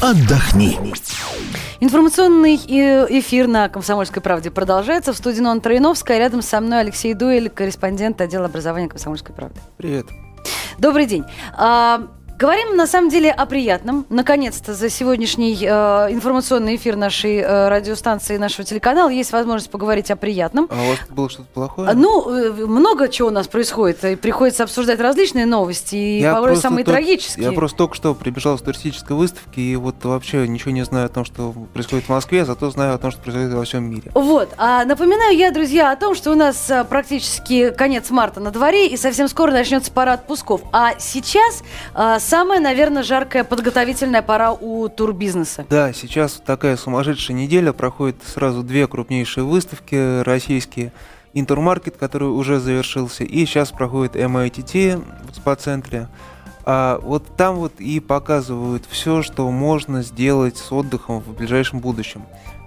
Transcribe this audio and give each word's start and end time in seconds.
отдохни. 0.00 0.78
Информационный 1.80 2.56
эфир 2.56 3.46
на 3.46 3.68
«Комсомольской 3.68 4.22
правде» 4.22 4.50
продолжается. 4.50 5.12
В 5.12 5.16
студии 5.16 5.40
Нона 5.40 5.60
Троиновская. 5.60 6.18
Рядом 6.18 6.42
со 6.42 6.60
мной 6.60 6.80
Алексей 6.80 7.14
Дуэль, 7.14 7.48
корреспондент 7.48 8.20
отдела 8.20 8.46
образования 8.46 8.88
«Комсомольской 8.88 9.34
правды». 9.34 9.60
Привет. 9.76 10.06
Добрый 10.78 11.06
день. 11.06 11.24
А, 11.56 12.08
Говорим 12.38 12.76
на 12.76 12.86
самом 12.86 13.10
деле 13.10 13.32
о 13.32 13.46
приятном. 13.46 14.06
Наконец-то 14.10 14.72
за 14.72 14.88
сегодняшний 14.90 15.58
э, 15.60 15.66
информационный 16.12 16.76
эфир 16.76 16.94
нашей 16.94 17.38
э, 17.38 17.68
радиостанции, 17.68 18.36
нашего 18.36 18.62
телеканала 18.62 19.08
есть 19.08 19.32
возможность 19.32 19.72
поговорить 19.72 20.12
о 20.12 20.16
приятном. 20.16 20.68
А 20.70 20.80
у 20.80 20.88
вас 20.90 20.98
было 21.10 21.28
что-то 21.28 21.48
плохое? 21.52 21.94
Ну, 21.94 22.30
э, 22.30 22.52
много 22.52 23.08
чего 23.08 23.26
у 23.26 23.30
нас 23.32 23.48
происходит. 23.48 24.04
И 24.04 24.14
приходится 24.14 24.62
обсуждать 24.62 25.00
различные 25.00 25.46
новости, 25.46 25.96
и 25.96 26.20
я 26.20 26.32
порой 26.32 26.54
самые 26.54 26.84
тот, 26.84 26.94
трагические. 26.94 27.44
Я 27.44 27.50
просто 27.50 27.76
только 27.76 27.96
что 27.96 28.14
прибежал 28.14 28.56
с 28.56 28.62
туристической 28.62 29.16
выставки, 29.16 29.58
и 29.58 29.74
вот 29.74 29.96
вообще 30.04 30.46
ничего 30.46 30.70
не 30.70 30.84
знаю 30.84 31.06
о 31.06 31.08
том, 31.08 31.24
что 31.24 31.52
происходит 31.74 32.04
в 32.04 32.10
Москве, 32.10 32.44
зато 32.44 32.70
знаю 32.70 32.94
о 32.94 32.98
том, 32.98 33.10
что 33.10 33.20
происходит 33.20 33.52
во 33.52 33.64
всем 33.64 33.82
мире. 33.90 34.12
Вот. 34.14 34.50
А 34.58 34.84
напоминаю 34.84 35.36
я, 35.36 35.50
друзья, 35.50 35.90
о 35.90 35.96
том, 35.96 36.14
что 36.14 36.30
у 36.30 36.36
нас 36.36 36.70
э, 36.70 36.84
практически 36.84 37.70
конец 37.70 38.10
марта 38.10 38.38
на 38.38 38.52
дворе, 38.52 38.86
и 38.86 38.96
совсем 38.96 39.26
скоро 39.26 39.50
начнется 39.50 39.90
пара 39.90 40.12
отпусков. 40.12 40.60
А 40.70 40.92
сейчас 41.00 41.64
э, 41.96 42.18
самая, 42.28 42.60
наверное, 42.60 43.02
жаркая 43.02 43.42
подготовительная 43.42 44.22
пора 44.22 44.52
у 44.52 44.88
турбизнеса. 44.88 45.64
Да, 45.68 45.92
сейчас 45.92 46.42
такая 46.44 46.76
сумасшедшая 46.76 47.36
неделя. 47.36 47.72
Проходит 47.72 48.16
сразу 48.24 48.62
две 48.62 48.86
крупнейшие 48.86 49.44
выставки 49.44 50.22
российские. 50.22 50.92
Интермаркет, 51.32 51.96
который 51.96 52.28
уже 52.28 52.60
завершился, 52.60 53.24
и 53.24 53.46
сейчас 53.46 53.70
проходит 53.70 54.16
MITT 54.16 55.02
в 55.30 55.36
спа-центре. 55.36 56.08
А 56.64 56.98
вот 57.02 57.24
там 57.36 57.56
вот 57.56 57.80
и 57.80 57.98
показывают 58.00 58.84
все, 58.90 59.22
что 59.22 59.50
можно 59.50 60.02
сделать 60.02 60.58
с 60.58 60.70
отдыхом 60.70 61.20
в 61.20 61.34
ближайшем 61.34 61.80
будущем. 61.80 62.24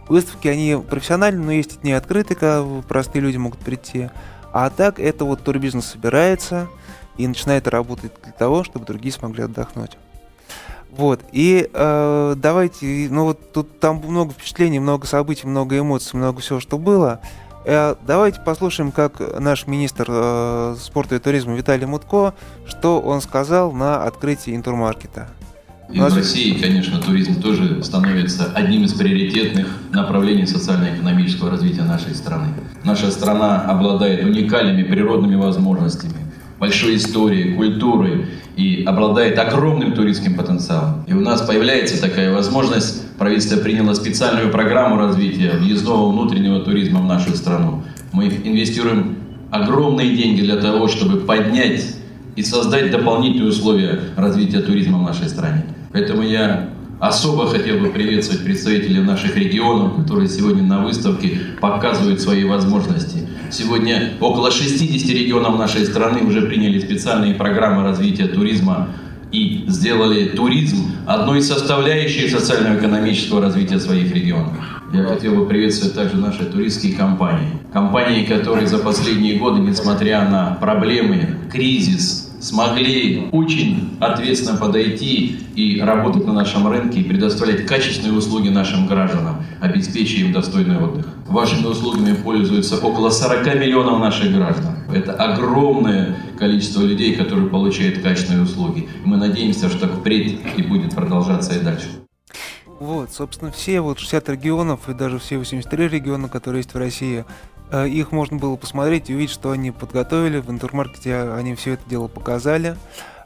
Выставки, 0.07 0.47
они 0.47 0.75
профессиональные, 0.89 1.45
но 1.45 1.51
есть 1.51 1.83
не 1.83 1.93
открытые, 1.93 2.35
когда 2.35 2.65
простые 2.87 3.21
люди 3.21 3.37
могут 3.37 3.59
прийти. 3.59 4.09
А 4.53 4.69
так 4.69 4.99
это 4.99 5.23
вот 5.25 5.43
турбизнес 5.43 5.85
собирается, 5.85 6.67
и 7.17 7.27
начинает 7.27 7.67
работать 7.67 8.11
для 8.23 8.31
того, 8.31 8.63
чтобы 8.63 8.85
другие 8.85 9.13
смогли 9.13 9.43
отдохнуть. 9.43 9.97
Вот, 10.91 11.21
и 11.31 11.69
э, 11.71 12.35
давайте, 12.37 13.07
ну 13.09 13.25
вот 13.25 13.53
тут 13.53 13.79
там 13.79 14.01
много 14.05 14.33
впечатлений, 14.33 14.79
много 14.79 15.07
событий, 15.07 15.47
много 15.47 15.79
эмоций, 15.79 16.17
много 16.17 16.41
всего, 16.41 16.59
что 16.59 16.77
было. 16.77 17.21
Э, 17.65 17.95
давайте 18.05 18.41
послушаем, 18.41 18.91
как 18.91 19.39
наш 19.39 19.67
министр 19.67 20.05
э, 20.09 20.75
спорта 20.81 21.15
и 21.15 21.19
туризма 21.19 21.53
Виталий 21.53 21.85
Мутко, 21.85 22.33
что 22.65 22.99
он 22.99 23.21
сказал 23.21 23.71
на 23.71 24.03
открытии 24.03 24.53
интурмаркета. 24.53 25.29
И 25.93 25.99
в 25.99 26.15
России, 26.15 26.59
конечно, 26.59 26.99
туризм 27.01 27.41
тоже 27.41 27.83
становится 27.83 28.51
одним 28.53 28.85
из 28.85 28.93
приоритетных 28.93 29.67
направлений 29.91 30.45
социально-экономического 30.45 31.51
развития 31.51 31.83
нашей 31.83 32.15
страны. 32.15 32.47
Наша 32.85 33.11
страна 33.11 33.61
обладает 33.63 34.23
уникальными 34.23 34.83
природными 34.83 35.35
возможностями, 35.35 36.30
большой 36.61 36.97
историей, 36.97 37.55
культурой 37.55 38.27
и 38.55 38.83
обладает 38.85 39.39
огромным 39.39 39.93
туристским 39.93 40.35
потенциалом. 40.35 41.03
И 41.07 41.13
у 41.13 41.19
нас 41.19 41.41
появляется 41.41 41.99
такая 41.99 42.31
возможность, 42.31 43.17
правительство 43.17 43.57
приняло 43.57 43.95
специальную 43.95 44.51
программу 44.51 44.97
развития 44.97 45.53
въездного 45.57 46.11
внутреннего 46.11 46.59
туризма 46.59 47.01
в 47.01 47.05
нашу 47.05 47.35
страну. 47.35 47.81
Мы 48.11 48.27
инвестируем 48.27 49.17
огромные 49.49 50.15
деньги 50.15 50.41
для 50.41 50.57
того, 50.57 50.87
чтобы 50.87 51.21
поднять 51.21 51.95
и 52.35 52.43
создать 52.43 52.91
дополнительные 52.91 53.49
условия 53.49 53.99
развития 54.15 54.59
туризма 54.59 54.99
в 54.99 55.01
нашей 55.01 55.29
стране. 55.29 55.65
Поэтому 55.91 56.21
я 56.21 56.69
особо 56.99 57.47
хотел 57.47 57.79
бы 57.79 57.87
приветствовать 57.87 58.45
представителей 58.45 59.01
наших 59.01 59.35
регионов, 59.35 59.95
которые 59.95 60.29
сегодня 60.29 60.61
на 60.61 60.83
выставке 60.83 61.39
показывают 61.59 62.21
свои 62.21 62.43
возможности. 62.43 63.27
Сегодня 63.51 64.13
около 64.21 64.49
60 64.49 65.09
регионов 65.09 65.59
нашей 65.59 65.85
страны 65.85 66.21
уже 66.21 66.41
приняли 66.43 66.79
специальные 66.79 67.35
программы 67.35 67.83
развития 67.83 68.27
туризма 68.27 68.87
и 69.33 69.65
сделали 69.67 70.29
туризм 70.29 70.89
одной 71.05 71.39
из 71.39 71.49
составляющих 71.49 72.31
социально-экономического 72.31 73.41
развития 73.41 73.79
своих 73.79 74.13
регионов. 74.15 74.53
Я 74.93 75.03
хотел 75.03 75.35
бы 75.35 75.47
приветствовать 75.47 75.95
также 75.95 76.15
наши 76.15 76.45
туристские 76.45 76.95
компании. 76.95 77.49
Компании, 77.73 78.23
которые 78.23 78.67
за 78.67 78.77
последние 78.77 79.37
годы, 79.37 79.59
несмотря 79.59 80.29
на 80.29 80.57
проблемы, 80.61 81.37
кризис, 81.51 82.30
смогли 82.41 83.29
очень 83.31 83.97
ответственно 83.99 84.57
подойти 84.57 85.37
и 85.55 85.79
работать 85.79 86.25
на 86.25 86.33
нашем 86.33 86.67
рынке 86.67 87.01
и 87.01 87.03
предоставлять 87.03 87.65
качественные 87.65 88.17
услуги 88.17 88.49
нашим 88.49 88.87
гражданам, 88.87 89.43
обеспечивая 89.61 90.25
им 90.25 90.33
достойный 90.33 90.77
отдых. 90.77 91.07
Вашими 91.27 91.67
услугами 91.67 92.13
пользуются 92.13 92.77
около 92.77 93.09
40 93.09 93.55
миллионов 93.55 93.99
наших 93.99 94.33
граждан. 94.33 94.75
Это 94.93 95.13
огромное 95.13 96.17
количество 96.37 96.81
людей, 96.81 97.15
которые 97.15 97.47
получают 97.47 97.99
качественные 97.99 98.43
услуги. 98.43 98.89
Мы 99.05 99.17
надеемся, 99.17 99.69
что 99.69 99.87
впредь 99.87 100.39
и 100.57 100.61
будет 100.63 100.95
продолжаться 100.95 101.53
и 101.57 101.63
дальше. 101.63 101.87
Вот, 102.81 103.11
собственно, 103.13 103.51
все 103.51 103.79
вот 103.79 103.99
60 103.99 104.27
регионов 104.29 104.89
и 104.89 104.95
даже 104.95 105.19
все 105.19 105.37
83 105.37 105.87
региона, 105.87 106.27
которые 106.27 106.61
есть 106.61 106.73
в 106.73 106.77
России, 106.77 107.25
их 107.73 108.11
можно 108.11 108.37
было 108.37 108.55
посмотреть 108.55 109.09
и 109.09 109.15
увидеть, 109.15 109.33
что 109.33 109.51
они 109.51 109.71
подготовили. 109.71 110.39
В 110.39 110.49
интермаркете 110.49 111.31
они 111.31 111.55
все 111.55 111.73
это 111.73 111.83
дело 111.89 112.07
показали. 112.07 112.75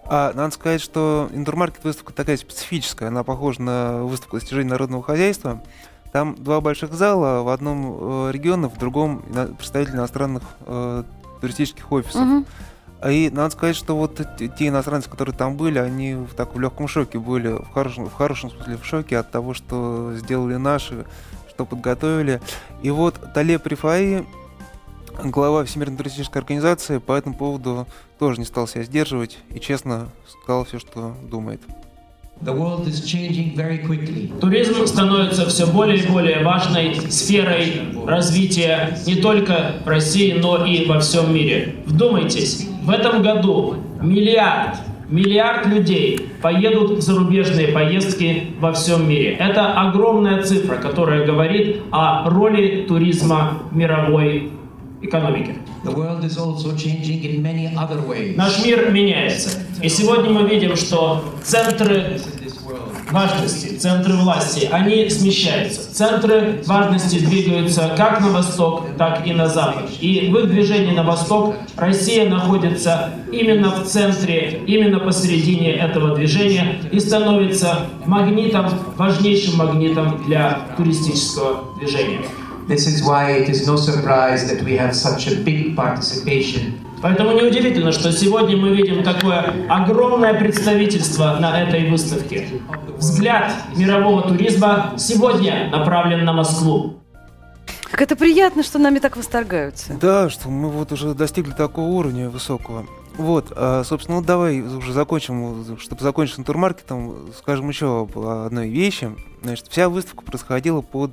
А 0.07 0.33
надо 0.33 0.53
сказать, 0.53 0.81
что 0.81 1.29
интермаркет 1.33 1.83
выставка 1.83 2.13
такая 2.13 2.37
специфическая. 2.37 3.09
Она 3.09 3.23
похожа 3.23 3.61
на 3.61 4.03
выставку 4.03 4.37
достижений 4.37 4.69
народного 4.69 5.03
хозяйства. 5.03 5.63
Там 6.11 6.35
два 6.35 6.61
больших 6.61 6.93
зала, 6.93 7.41
в 7.41 7.49
одном 7.49 8.27
э, 8.27 8.31
регионе, 8.31 8.69
в 8.69 8.77
другом 8.77 9.23
представители 9.57 9.95
иностранных 9.95 10.43
э, 10.61 11.03
туристических 11.41 11.91
офисов. 11.91 12.21
Угу. 12.21 12.45
И 13.09 13.29
надо 13.31 13.49
сказать, 13.49 13.75
что 13.75 13.97
вот 13.97 14.21
те 14.57 14.67
иностранцы, 14.67 15.09
которые 15.09 15.35
там 15.35 15.57
были, 15.57 15.77
они 15.77 16.15
в 16.15 16.33
таком 16.33 16.61
легком 16.61 16.87
шоке 16.87 17.19
были, 17.19 17.49
в 17.49 17.71
хорошем, 17.73 18.05
в 18.07 18.13
хорошем 18.13 18.49
смысле 18.51 18.77
в 18.77 18.85
шоке 18.85 19.17
от 19.17 19.31
того, 19.31 19.53
что 19.53 20.13
сделали 20.15 20.55
наши 20.55 21.05
что 21.55 21.65
подготовили. 21.65 22.41
И 22.83 22.89
вот 22.91 23.15
Талеб 23.33 23.65
Рифаи, 23.65 24.25
глава 25.23 25.63
Всемирной 25.63 25.97
туристической 25.97 26.41
организации, 26.41 26.97
по 26.97 27.13
этому 27.13 27.35
поводу 27.35 27.87
тоже 28.19 28.39
не 28.39 28.45
стал 28.45 28.67
себя 28.67 28.83
сдерживать 28.83 29.37
и 29.53 29.59
честно 29.59 30.09
сказал 30.43 30.65
все, 30.65 30.79
что 30.79 31.15
думает. 31.23 31.61
Туризм 34.41 34.85
становится 34.85 35.45
все 35.47 35.65
более 35.65 36.03
и 36.03 36.07
более 36.07 36.43
важной 36.43 36.95
сферой 37.09 37.81
развития 38.05 38.99
не 39.07 39.15
только 39.15 39.75
России, 39.85 40.33
но 40.33 40.65
и 40.65 40.85
во 40.85 40.99
всем 40.99 41.33
мире. 41.33 41.75
Вдумайтесь, 41.85 42.67
в 42.81 42.89
этом 42.89 43.23
году 43.23 43.77
миллиард 44.01 44.79
Миллиард 45.09 45.67
людей 45.67 46.29
поедут 46.41 46.97
в 46.97 47.01
зарубежные 47.01 47.67
поездки 47.67 48.47
во 48.59 48.73
всем 48.73 49.07
мире. 49.07 49.35
Это 49.39 49.73
огромная 49.73 50.41
цифра, 50.41 50.77
которая 50.77 51.25
говорит 51.25 51.81
о 51.91 52.27
роли 52.29 52.85
туризма 52.87 53.59
в 53.69 53.75
мировой 53.75 54.51
экономике. 55.03 55.55
Наш 58.35 58.65
мир 58.65 58.89
меняется. 58.89 59.59
И 59.83 59.89
сегодня 59.89 60.31
мы 60.31 60.49
видим, 60.49 60.75
что 60.75 61.23
центры 61.43 62.19
важности, 63.11 63.77
центры 63.77 64.13
власти, 64.13 64.67
они 64.71 65.09
смещаются. 65.09 65.93
Центры 65.93 66.61
важности 66.65 67.19
двигаются 67.19 67.93
как 67.95 68.21
на 68.21 68.29
восток, 68.29 68.87
так 68.97 69.25
и 69.25 69.33
на 69.33 69.47
запад. 69.47 69.89
И 69.99 70.29
в 70.31 70.37
их 70.37 70.49
движении 70.49 70.93
на 70.93 71.03
восток 71.03 71.55
Россия 71.77 72.29
находится 72.29 73.11
именно 73.31 73.71
в 73.71 73.85
центре, 73.85 74.61
именно 74.67 74.99
посередине 74.99 75.73
этого 75.73 76.15
движения 76.15 76.79
и 76.91 76.99
становится 76.99 77.87
магнитом, 78.05 78.67
важнейшим 78.97 79.57
магнитом 79.57 80.23
для 80.25 80.59
туристического 80.77 81.77
движения. 81.77 82.21
This 82.67 82.87
is 82.87 83.03
why 83.03 83.31
it 83.31 83.47
is 83.47 83.67
no 83.67 83.75
surprise 83.75 84.49
that 84.49 84.63
we 84.63 84.75
have 84.75 84.95
such 84.95 85.27
a 85.27 85.35
big 85.35 85.75
participation 85.75 86.73
Поэтому 87.05 87.33
неудивительно, 87.33 87.91
что 87.91 88.11
сегодня 88.11 88.57
мы 88.57 88.75
видим 88.75 89.03
такое 89.03 89.53
огромное 89.69 90.33
представительство 90.33 91.37
на 91.39 91.61
этой 91.61 91.87
выставке. 91.87 92.47
Взгляд 92.97 93.53
мирового 93.75 94.23
туризма 94.27 94.95
сегодня 94.97 95.69
направлен 95.69 96.25
на 96.25 96.33
Москву. 96.33 96.95
Как 97.91 98.01
это 98.01 98.15
приятно, 98.15 98.63
что 98.63 98.79
нами 98.79 98.97
так 98.97 99.17
восторгаются. 99.17 99.93
Да, 100.01 100.31
что 100.31 100.49
мы 100.49 100.67
вот 100.69 100.91
уже 100.93 101.13
достигли 101.13 101.51
такого 101.51 101.85
уровня 101.91 102.27
высокого. 102.27 102.87
Вот, 103.19 103.53
а, 103.55 103.83
собственно, 103.83 104.21
ну 104.21 104.25
давай 104.25 104.61
уже 104.61 104.91
закончим, 104.91 105.77
чтобы 105.79 106.01
закончить 106.01 106.43
турмаркетом, 106.43 107.29
скажем 107.37 107.69
еще 107.69 108.01
об 108.01 108.17
одной 108.17 108.67
вещи. 108.67 109.11
Значит, 109.43 109.67
вся 109.69 109.89
выставка 109.89 110.23
происходила 110.23 110.81
под... 110.81 111.11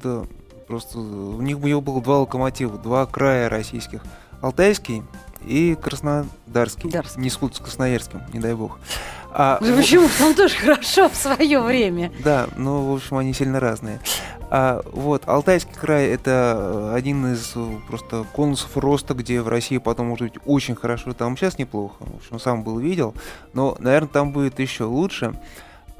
Просто 0.68 0.98
у 0.98 1.42
них 1.42 1.60
было 1.60 2.00
два 2.00 2.20
локомотива, 2.20 2.78
два 2.78 3.04
края 3.04 3.50
российских. 3.50 4.02
Алтайский 4.40 5.02
и 5.46 5.74
Краснодарский. 5.74 6.90
Дарский. 6.90 7.20
Не 7.20 7.30
спутать 7.30 7.58
с 7.58 7.60
Красноярским, 7.60 8.22
не 8.32 8.40
дай 8.40 8.54
бог. 8.54 8.78
А, 9.34 9.58
ну, 9.60 9.76
почему? 9.76 10.08
Там 10.18 10.34
тоже 10.34 10.56
хорошо 10.56 11.08
в 11.08 11.16
свое 11.16 11.60
время. 11.60 12.12
Да, 12.22 12.48
ну, 12.56 12.92
в 12.92 12.94
общем, 12.94 13.16
они 13.16 13.32
сильно 13.32 13.60
разные. 13.60 14.00
А, 14.50 14.82
вот, 14.92 15.22
Алтайский 15.26 15.74
край– 15.74 16.06
это 16.08 16.92
один 16.94 17.32
из 17.32 17.54
просто 17.88 18.26
конусов 18.34 18.76
роста, 18.76 19.14
где 19.14 19.40
в 19.40 19.48
России 19.48 19.78
потом 19.78 20.08
может 20.08 20.32
быть 20.32 20.42
очень 20.44 20.74
хорошо. 20.74 21.14
Там 21.14 21.38
сейчас 21.38 21.56
неплохо, 21.56 21.96
в 22.00 22.16
общем, 22.16 22.38
сам 22.38 22.62
был, 22.62 22.78
видел. 22.78 23.14
Но, 23.54 23.74
наверное, 23.78 24.10
там 24.10 24.32
будет 24.32 24.58
еще 24.58 24.84
лучше. 24.84 25.34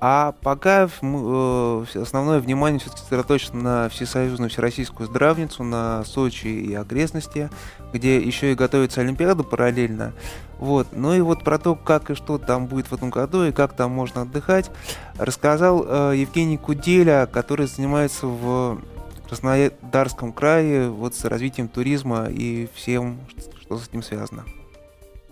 А 0.04 0.34
пока 0.42 0.88
э, 1.00 1.84
основное 1.94 2.40
внимание 2.40 2.80
все-таки 2.80 3.02
сосредоточено 3.02 3.62
на 3.62 3.88
всесоюзную 3.88 4.50
всероссийскую 4.50 5.08
здравницу, 5.08 5.62
на 5.62 6.02
Сочи 6.04 6.48
и 6.48 6.74
окрестности, 6.74 7.50
где 7.92 8.20
еще 8.20 8.50
и 8.50 8.56
готовится 8.56 9.00
Олимпиада 9.00 9.44
параллельно. 9.44 10.12
Вот. 10.58 10.88
Ну 10.90 11.14
и 11.14 11.20
вот 11.20 11.44
про 11.44 11.56
то, 11.56 11.76
как 11.76 12.10
и 12.10 12.14
что 12.16 12.38
там 12.38 12.66
будет 12.66 12.88
в 12.88 12.92
этом 12.92 13.10
году 13.10 13.44
и 13.44 13.52
как 13.52 13.74
там 13.74 13.92
можно 13.92 14.22
отдыхать, 14.22 14.72
рассказал 15.18 15.84
э, 15.86 16.14
Евгений 16.16 16.58
Куделя, 16.58 17.28
который 17.32 17.68
занимается 17.68 18.26
в 18.26 18.80
Краснодарском 19.28 20.32
крае 20.32 20.90
вот 20.90 21.14
с 21.14 21.24
развитием 21.26 21.68
туризма 21.68 22.24
и 22.24 22.68
всем, 22.74 23.20
что 23.60 23.78
с 23.78 23.86
этим 23.86 24.02
связано. 24.02 24.42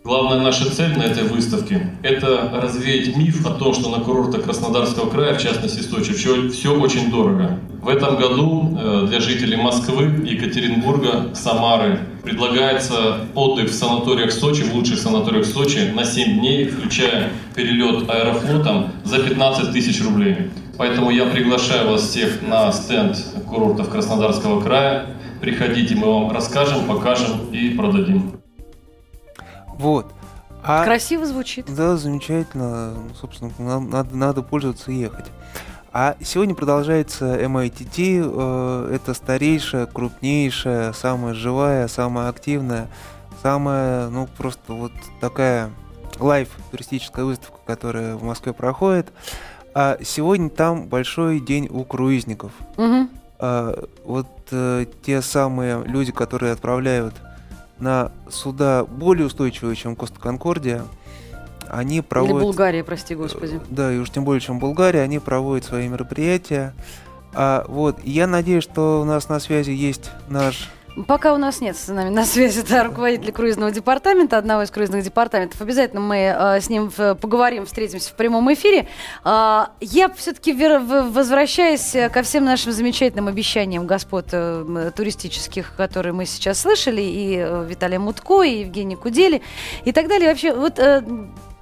Главная 0.02 0.40
наша 0.40 0.74
цель 0.74 0.96
на 0.96 1.02
этой 1.02 1.24
выставке– 1.24 1.90
это 2.02 2.50
развеять 2.54 3.14
миф 3.18 3.46
о 3.46 3.50
том, 3.50 3.74
что 3.74 3.90
на 3.90 4.02
курортах 4.02 4.44
Краснодарского 4.44 5.10
края, 5.10 5.38
в 5.38 5.42
частности 5.42 5.82
Сочи, 5.82 6.14
все, 6.14 6.48
все 6.48 6.74
очень 6.74 7.10
дорого. 7.10 7.58
В 7.82 7.88
этом 7.88 8.16
году 8.16 8.78
э, 8.80 9.06
для 9.08 9.20
жителей 9.20 9.56
Москвы, 9.56 10.04
Екатеринбурга, 10.24 11.34
Самары 11.34 12.00
предлагается 12.22 13.26
отдых 13.34 13.68
в 13.68 13.74
санаториях 13.74 14.32
Сочи, 14.32 14.62
в 14.62 14.74
лучших 14.74 14.98
санаториях 14.98 15.44
Сочи 15.44 15.92
на 15.94 16.06
7 16.06 16.38
дней, 16.38 16.64
включая 16.64 17.28
перелет 17.54 18.08
аэрофлотом 18.08 18.92
за 19.04 19.18
15 19.18 19.70
тысяч 19.70 20.02
рублей. 20.02 20.50
Поэтому 20.78 21.10
я 21.10 21.26
приглашаю 21.26 21.90
вас 21.90 22.08
всех 22.08 22.40
на 22.40 22.72
стенд 22.72 23.18
курортов 23.46 23.90
Краснодарского 23.90 24.62
края. 24.62 25.08
Приходите, 25.42 25.94
мы 25.94 26.06
вам 26.06 26.32
расскажем, 26.32 26.86
покажем 26.86 27.50
и 27.52 27.68
продадим. 27.68 28.40
Вот. 29.80 30.12
А, 30.62 30.84
Красиво 30.84 31.24
звучит. 31.26 31.74
Да, 31.74 31.96
замечательно. 31.96 32.92
Ну, 32.92 33.14
собственно, 33.18 33.80
надо, 33.80 34.14
надо 34.14 34.42
пользоваться 34.42 34.92
и 34.92 34.96
ехать. 34.96 35.26
А 35.92 36.16
сегодня 36.22 36.54
продолжается 36.54 37.40
MITT. 37.40 38.22
Э, 38.22 38.94
это 38.94 39.14
старейшая, 39.14 39.86
крупнейшая, 39.86 40.92
самая 40.92 41.32
живая, 41.32 41.88
самая 41.88 42.28
активная, 42.28 42.88
самая, 43.42 44.10
ну, 44.10 44.28
просто 44.36 44.74
вот 44.74 44.92
такая 45.20 45.70
live 46.18 46.50
туристическая 46.70 47.24
выставка, 47.24 47.58
которая 47.66 48.16
в 48.16 48.22
Москве 48.22 48.52
проходит. 48.52 49.08
А 49.74 49.98
сегодня 50.02 50.50
там 50.50 50.88
большой 50.88 51.40
день 51.40 51.68
у 51.70 51.84
круизников. 51.84 52.52
Угу. 52.76 53.08
А, 53.38 53.84
вот 54.04 54.28
э, 54.50 54.84
те 55.02 55.22
самые 55.22 55.82
люди, 55.84 56.12
которые 56.12 56.52
отправляют 56.52 57.14
на 57.80 58.12
суда 58.28 58.84
более 58.84 59.26
устойчивые, 59.26 59.76
чем 59.76 59.96
Коста 59.96 60.20
Конкордия, 60.20 60.84
они 61.68 62.00
проводят... 62.02 62.36
Или 62.36 62.42
Булгария, 62.42 62.84
прости 62.84 63.14
господи. 63.14 63.56
Э, 63.56 63.60
да, 63.68 63.92
и 63.92 63.98
уж 63.98 64.10
тем 64.10 64.24
более, 64.24 64.40
чем 64.40 64.58
Булгария, 64.58 65.02
они 65.02 65.18
проводят 65.18 65.64
свои 65.64 65.88
мероприятия. 65.88 66.74
А, 67.32 67.64
вот, 67.68 67.98
я 68.04 68.26
надеюсь, 68.26 68.64
что 68.64 69.00
у 69.00 69.04
нас 69.04 69.28
на 69.28 69.38
связи 69.38 69.70
есть 69.70 70.10
наш 70.28 70.68
Пока 71.06 71.34
у 71.34 71.36
нас 71.36 71.60
нет 71.60 71.76
с 71.76 71.88
нами 71.88 72.08
на 72.08 72.24
связи 72.24 72.62
да, 72.68 72.84
руководитель 72.84 73.32
круизного 73.32 73.70
департамента, 73.70 74.38
одного 74.38 74.62
из 74.62 74.70
круизных 74.70 75.04
департаментов. 75.04 75.60
Обязательно 75.60 76.00
мы 76.00 76.16
э, 76.16 76.60
с 76.60 76.68
ним 76.68 76.90
поговорим, 76.90 77.66
встретимся 77.66 78.10
в 78.10 78.14
прямом 78.14 78.52
эфире. 78.52 78.88
Э, 79.24 79.66
я 79.80 80.08
все-таки 80.10 80.52
возвращаясь 80.52 81.96
ко 82.12 82.22
всем 82.22 82.44
нашим 82.44 82.72
замечательным 82.72 83.28
обещаниям 83.28 83.86
господ 83.86 84.26
э, 84.32 84.90
туристических, 84.94 85.74
которые 85.76 86.12
мы 86.12 86.26
сейчас 86.26 86.60
слышали, 86.60 87.02
и 87.02 87.36
э, 87.36 87.66
Виталия 87.68 87.98
Мутко, 87.98 88.42
и 88.42 88.60
Евгений 88.60 88.96
Кудели, 88.96 89.42
и 89.84 89.92
так 89.92 90.08
далее. 90.08 90.28
Вообще, 90.28 90.54
вот 90.54 90.78
э, 90.78 91.02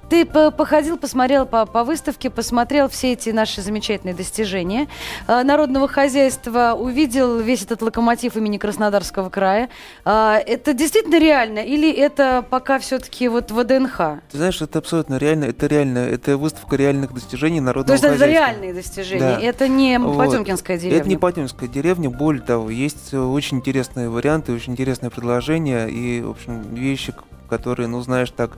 ты 0.09 0.25
походил, 0.25 0.97
посмотрел 0.97 1.45
по, 1.45 1.65
по 1.65 1.83
выставке, 1.83 2.29
посмотрел 2.29 2.89
все 2.89 3.13
эти 3.13 3.29
наши 3.29 3.61
замечательные 3.61 4.15
достижения 4.15 4.87
э, 5.27 5.43
народного 5.43 5.87
хозяйства, 5.87 6.75
увидел 6.77 7.39
весь 7.39 7.63
этот 7.63 7.81
локомотив 7.81 8.35
имени 8.35 8.57
Краснодарского 8.57 9.29
края. 9.29 9.69
Э, 10.05 10.37
это 10.45 10.73
действительно 10.73 11.19
реально 11.19 11.59
или 11.59 11.91
это 11.91 12.43
пока 12.49 12.79
все-таки 12.79 13.27
вот 13.27 13.51
ВДНХ? 13.51 14.21
Ты 14.31 14.37
знаешь, 14.37 14.61
это 14.61 14.79
абсолютно 14.79 15.17
реально. 15.17 15.45
Это 15.45 15.67
реально. 15.67 15.99
Это 15.99 16.37
выставка 16.37 16.75
реальных 16.75 17.13
достижений 17.13 17.61
народного 17.61 17.97
хозяйства. 17.97 18.17
То 18.17 18.25
есть 18.25 18.37
это 18.37 18.51
реальные 18.51 18.73
достижения? 18.73 19.19
Да. 19.19 19.39
Это 19.39 19.67
не 19.67 19.99
вот. 19.99 20.17
Потемкинская 20.17 20.77
деревня? 20.77 20.99
Это 20.99 21.09
не 21.09 21.17
Потемкинская 21.17 21.69
деревня. 21.69 22.09
Более 22.09 22.41
того, 22.41 22.69
есть 22.69 23.13
очень 23.13 23.57
интересные 23.57 24.09
варианты, 24.09 24.53
очень 24.53 24.73
интересные 24.73 25.11
предложения 25.11 25.87
и, 25.87 26.21
в 26.21 26.31
общем, 26.31 26.61
вещи, 26.73 27.13
которые, 27.49 27.87
ну, 27.87 28.01
знаешь, 28.01 28.31
так, 28.31 28.57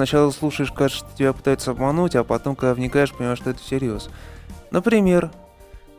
сначала 0.00 0.30
слушаешь, 0.30 0.72
кажется, 0.72 1.04
что 1.04 1.16
тебя 1.18 1.34
пытаются 1.34 1.72
обмануть, 1.72 2.16
а 2.16 2.24
потом, 2.24 2.56
когда 2.56 2.72
вникаешь, 2.72 3.12
понимаешь, 3.12 3.38
что 3.38 3.50
это 3.50 3.58
всерьез. 3.60 4.08
Например, 4.70 5.30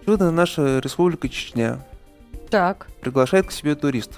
чудо 0.06 0.32
наша 0.32 0.80
республика 0.80 1.30
Чечня. 1.30 1.86
Так. 2.50 2.88
Приглашает 3.02 3.46
к 3.46 3.52
себе 3.52 3.76
туристов. 3.76 4.18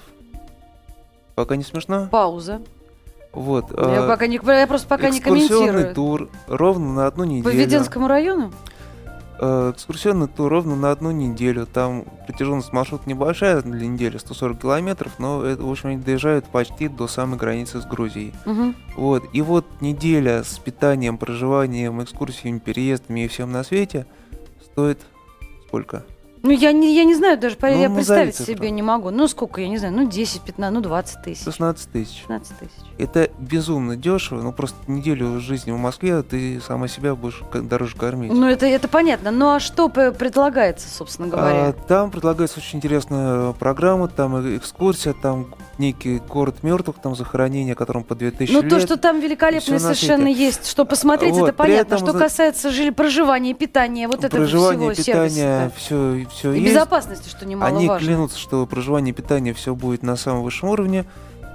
Пока 1.35 1.57
не 1.57 1.65
смешно? 1.65 2.07
Пауза. 2.09 2.62
Вот. 3.33 3.71
Я, 3.71 4.06
а, 4.06 4.07
пока 4.07 4.27
не, 4.27 4.39
я 4.41 4.68
просто 4.68 4.88
пока 4.88 5.09
не 5.09 5.19
комментирую. 5.19 5.94
тур 5.94 6.30
ровно 6.47 6.94
на 6.94 7.07
одну 7.07 7.25
неделю. 7.25 7.44
По 7.44 7.50
Веденскому 7.50 8.07
району? 8.07 8.53
Э, 9.45 9.74
экскурсионный 9.75 10.30
тур 10.30 10.50
ровно 10.50 10.78
на 10.78 10.92
одну 10.92 11.12
неделю. 11.12 11.66
Там 11.66 12.06
протяженность 12.25 12.72
маршрута 12.72 13.10
небольшая 13.10 13.62
для 13.62 13.88
недели, 13.88 14.18
140 14.18 14.62
километров, 14.62 15.19
но, 15.19 15.44
это, 15.44 15.63
в 15.63 15.69
общем, 15.69 15.90
они 15.90 15.98
доезжают 15.98 16.45
почти 16.45 16.88
до 16.88 17.10
самой 17.10 17.38
границы 17.38 17.81
с 17.81 17.86
Грузией. 17.86 18.34
Угу. 18.45 18.74
Вот. 18.95 19.24
И 19.34 19.42
вот 19.42 19.66
неделя 19.81 20.44
с 20.44 20.57
питанием, 20.60 21.18
проживанием, 21.18 22.01
экскурсиями, 22.01 22.60
переездами 22.60 23.25
и 23.25 23.28
всем 23.28 23.51
на 23.51 23.66
свете 23.66 24.06
стоит 24.62 25.00
сколько? 25.68 26.06
Ну, 26.44 26.51
я 26.51 26.74
не, 26.74 26.94
я 26.94 27.06
не 27.06 27.16
знаю, 27.16 27.40
даже 27.40 27.56
ну, 27.62 27.68
я 27.69 27.90
представить 27.90 28.36
себе 28.36 28.69
не 28.69 28.81
могу. 28.81 29.12
Ну, 29.12 29.30
сколько, 29.30 29.62
я 29.62 29.69
не 29.69 29.78
знаю, 29.78 29.94
ну, 29.94 30.10
10, 30.10 30.42
15, 30.42 30.74
ну, 30.74 30.81
20 30.81 31.24
тысяч. 31.24 31.45
16 31.45 31.92
тысяч. 31.92 32.19
16 32.28 32.57
тысяч. 32.57 32.72
Это 32.98 33.30
безумно 33.40 33.95
дешево, 33.95 34.42
ну, 34.42 34.51
просто 34.51 34.78
неделю 34.88 35.40
жизни 35.40 35.72
в 35.72 35.78
Москве 35.78 36.22
ты 36.22 36.60
сама 36.60 36.90
себя 36.90 37.16
будешь 37.16 37.42
дороже 37.54 37.95
кормить. 37.95 38.34
Ну, 38.34 38.45
это, 38.45 38.66
это 38.66 38.90
понятно. 38.90 39.31
Ну, 39.31 39.54
а 39.54 39.62
что 39.62 39.88
предлагается, 39.88 40.90
собственно 40.90 41.30
говоря? 41.30 41.68
А, 41.68 41.73
там 41.73 42.12
предлагается 42.12 42.59
очень 42.59 42.80
интересная 42.80 43.54
программа, 43.54 44.09
там 44.09 44.57
экскурсия, 44.57 45.14
там 45.14 45.56
некий 45.78 46.19
город 46.19 46.57
мертвых, 46.62 46.97
там 47.02 47.16
захоронение, 47.16 47.73
которым 47.73 48.04
по 48.04 48.16
2000 48.16 48.52
ну, 48.52 48.62
лет. 48.62 48.69
Ну, 48.69 48.78
то, 48.78 48.85
что 48.85 48.97
там 48.97 49.21
великолепно 49.21 49.80
совершенно 49.80 50.28
есть, 50.28 50.68
что 50.68 50.83
посмотреть, 50.83 51.33
вот, 51.35 51.47
это 51.47 51.54
понятно. 51.54 51.95
Этом, 51.95 52.07
что 52.09 52.18
касается 52.18 52.69
жили, 52.69 52.90
проживания, 52.90 53.54
питания, 53.54 54.09
вот 54.09 54.26
этого 54.26 54.45
всего 54.45 54.71
питания, 54.92 54.94
сервиса. 55.04 55.71
все, 55.78 56.26
все 56.33 56.52
и 56.52 56.59
есть. 56.59 56.73
безопасности, 56.73 57.30
что 57.30 57.45
немаловажно. 57.45 57.95
Они 57.95 58.06
клянутся, 58.06 58.37
что 58.37 58.66
проживание 58.66 59.13
и 59.13 59.16
питание 59.16 59.54
все 59.54 59.75
будет 59.75 60.04
на 60.04 60.16
самом 60.16 60.44
высшем 60.44 60.69
уровне. 60.69 61.06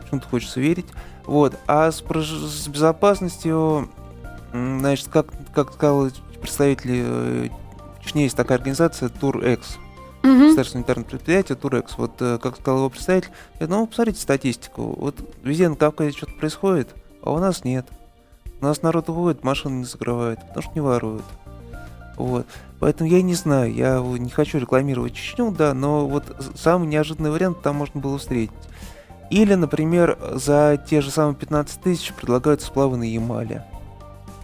Почему-то 0.03 0.29
хочется 0.29 0.61
верить. 0.61 0.87
Вот. 1.27 1.55
А 1.67 1.91
с, 1.91 2.03
с 2.03 2.69
безопасностью, 2.69 3.91
значит, 4.53 5.09
как, 5.09 5.27
как 5.55 5.73
сказал 5.73 6.11
представители 6.41 7.03
э, 7.05 7.49
Чечни, 8.03 8.23
есть 8.23 8.37
такая 8.37 8.59
организация 8.59 9.11
Туреx. 9.11 9.61
Угу. 10.23 10.33
Государственное 10.33 10.83
унитарное 10.83 11.05
предприятие 11.05 11.59
Туреx. 11.59 11.91
Вот, 11.99 12.13
э, 12.21 12.39
как 12.41 12.57
сказал 12.57 12.79
его 12.79 12.91
представитель, 12.91 13.31
ну, 13.61 13.87
посмотрите 13.87 14.21
статистику. 14.21 14.95
Вот 14.99 15.17
везде 15.43 15.69
на 15.69 15.77
Кавказе 15.77 16.13
что-то 16.17 16.33
происходит, 16.33 16.89
а 17.23 17.33
у 17.33 17.39
нас 17.39 17.65
нет. 17.65 17.87
У 18.61 18.65
нас 18.65 18.83
народ 18.83 19.09
уходит, 19.09 19.45
машины 19.45 19.81
не 19.81 19.85
закрывают, 19.85 20.41
потому 20.41 20.63
что 20.63 20.73
не 20.75 20.81
воруют. 20.81 21.25
Вот. 22.19 22.47
Поэтому 22.81 23.09
я 23.09 23.23
не 23.23 23.35
знаю, 23.35 23.73
я 23.73 24.01
не 24.01 24.31
хочу 24.31 24.59
рекламировать 24.59 25.15
Чечню, 25.15 25.51
да, 25.53 25.73
но 25.73 26.07
вот 26.07 26.25
самый 26.57 26.89
неожиданный 26.89 27.31
вариант 27.31 27.63
там 27.63 27.77
можно 27.77 28.01
было 28.01 28.19
встретить. 28.19 28.53
Или, 29.31 29.55
например, 29.55 30.19
за 30.35 30.83
те 30.89 31.01
же 31.01 31.11
самые 31.11 31.37
15 31.37 31.81
тысяч 31.81 32.13
предлагают 32.13 32.63
сплавы 32.63 32.97
на 32.97 33.05
Ямале. 33.05 33.65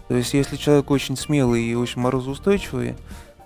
То 0.08 0.14
есть, 0.14 0.34
если 0.34 0.56
человек 0.56 0.90
очень 0.90 1.16
смелый 1.16 1.64
и 1.64 1.74
очень 1.74 2.00
морозоустойчивый, 2.00 2.94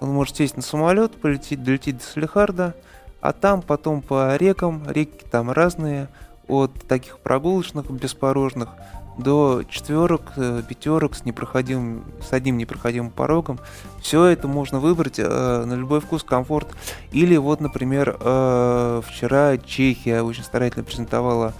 он 0.00 0.10
может 0.10 0.36
сесть 0.36 0.56
на 0.56 0.62
самолет, 0.62 1.12
полететь, 1.12 1.62
долететь 1.62 1.98
до 1.98 2.04
Салихарда, 2.04 2.74
а 3.20 3.32
там 3.32 3.62
потом 3.62 4.02
по 4.02 4.36
рекам, 4.36 4.82
реки 4.88 5.24
там 5.30 5.50
разные, 5.50 6.08
от 6.48 6.72
таких 6.86 7.18
прогулочных, 7.18 7.90
беспорожных, 7.90 8.70
до 9.18 9.62
четверок, 9.68 10.32
э, 10.36 10.62
пятерок 10.66 11.16
с 11.16 11.24
непроходимым, 11.24 12.04
с 12.22 12.32
одним 12.32 12.56
непроходимым 12.56 13.10
порогом. 13.10 13.58
Все 14.00 14.24
это 14.26 14.46
можно 14.46 14.78
выбрать 14.78 15.18
э, 15.18 15.64
на 15.66 15.74
любой 15.74 16.00
вкус, 16.00 16.22
комфорт. 16.22 16.68
Или 17.10 17.36
вот, 17.36 17.60
например, 17.60 18.16
э, 18.18 19.02
вчера 19.04 19.58
Чехия 19.58 20.22
очень 20.22 20.44
старательно 20.44 20.84
презентовала 20.84 21.52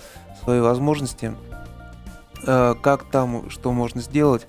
свои 0.45 0.61
возможности, 0.61 1.35
э, 2.47 2.75
как 2.81 3.05
там, 3.11 3.51
что 3.51 3.73
можно 3.73 4.01
сделать. 4.01 4.47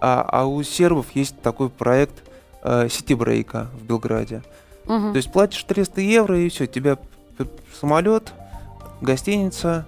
А, 0.00 0.26
а 0.28 0.44
у 0.46 0.62
сербов 0.64 1.06
есть 1.14 1.40
такой 1.40 1.70
проект 1.70 2.24
э, 2.62 2.88
сити-брейка 2.88 3.68
в 3.80 3.84
Белграде. 3.84 4.42
Мгм. 4.86 5.12
То 5.12 5.16
есть 5.16 5.32
платишь 5.32 5.62
300 5.62 6.00
евро, 6.00 6.38
и 6.38 6.48
все, 6.48 6.66
тебя 6.66 6.98
самолет, 7.78 8.32
гостиница, 9.00 9.84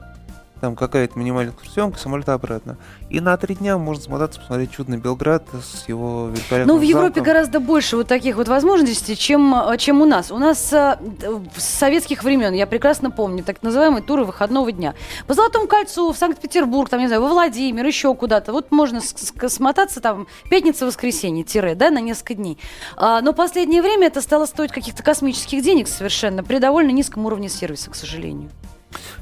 там 0.61 0.77
какая-то 0.77 1.19
минимальная 1.19 1.55
экскурсионка, 1.55 1.99
самолет 1.99 2.29
обратно. 2.29 2.77
И 3.09 3.19
на 3.21 3.37
три 3.39 3.55
дня 3.55 3.79
можно 3.79 4.05
смотаться, 4.05 4.41
посмотреть 4.41 4.71
чудный 4.73 4.99
Белград 4.99 5.45
с 5.55 5.89
его 5.89 6.29
великолепным 6.29 6.77
Ну, 6.77 6.79
в 6.79 6.83
Европе 6.83 7.15
замком. 7.15 7.25
гораздо 7.25 7.61
больше 7.61 7.97
вот 7.97 8.09
таких 8.09 8.37
вот 8.37 8.47
возможностей, 8.49 9.17
чем, 9.17 9.55
э, 9.55 9.79
чем 9.79 10.03
у 10.03 10.05
нас. 10.05 10.31
У 10.31 10.39
нас 10.39 10.71
э, 10.73 10.99
с 11.57 11.65
советских 11.65 12.23
времен, 12.23 12.53
я 12.53 12.67
прекрасно 12.67 13.11
помню, 13.11 13.43
так 13.43 13.63
называемые 13.63 14.03
туры 14.03 14.25
выходного 14.25 14.71
дня. 14.71 14.95
По 15.27 15.33
Золотому 15.33 15.67
кольцу, 15.67 16.13
в 16.13 16.19
Санкт-Петербург, 16.19 16.91
там, 16.91 17.01
не 17.01 17.07
знаю, 17.07 17.23
во 17.23 17.29
Владимир, 17.29 17.87
еще 17.87 18.15
куда-то. 18.15 18.53
Вот 18.53 18.71
можно 18.71 19.01
смотаться 19.01 20.01
там 20.01 20.27
пятница-воскресенье, 20.51 21.43
тире, 21.43 21.75
да, 21.75 21.91
на 21.91 22.01
несколько 22.01 22.35
дней. 22.35 22.59
А, 22.97 23.23
но 23.23 23.33
последнее 23.33 23.81
время 23.81 24.09
это 24.09 24.21
стало 24.21 24.45
стоить 24.45 24.73
каких-то 24.73 25.03
космических 25.03 25.63
денег 25.63 25.89
совершенно, 25.89 26.45
при 26.45 26.59
довольно 26.59 26.91
низком 26.91 27.25
уровне 27.25 27.49
сервиса, 27.49 27.91
к 27.91 27.95
сожалению. 27.95 28.51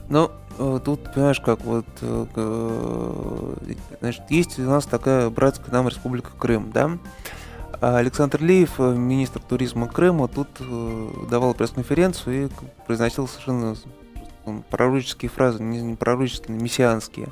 Ну, 0.09 0.31
э, 0.59 0.81
тут, 0.85 1.13
понимаешь, 1.13 1.41
как 1.41 1.61
вот, 1.63 1.87
э, 2.01 2.27
э, 2.35 3.75
значит, 4.01 4.23
есть 4.31 4.59
у 4.59 4.63
нас 4.63 4.87
такая 4.87 5.29
братская 5.31 5.73
нам 5.73 5.89
республика 5.89 6.31
Крым, 6.39 6.71
да? 6.73 6.99
А 7.81 7.99
Александр 7.99 8.43
Леев, 8.43 8.79
министр 8.79 9.41
туризма 9.41 9.87
Крыма, 9.87 10.27
тут 10.27 10.49
давал 11.31 11.55
пресс-конференцию 11.55 12.47
и 12.47 12.51
произносил 12.87 13.29
совершенно 13.29 13.77
м, 14.47 14.65
пророческие 14.69 15.31
фразы, 15.31 15.63
не, 15.63 15.95
пророческие, 15.95 16.57
мессианские. 16.59 17.29